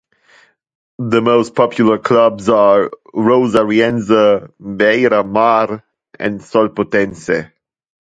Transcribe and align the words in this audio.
The 0.97 1.21
most 1.21 1.53
popular 1.53 1.99
clubs 1.99 2.49
are 2.49 2.89
Rosariense, 3.13 4.49
Beira-Mar 4.75 5.83
and 6.17 6.39
Solpontense. 6.41 7.51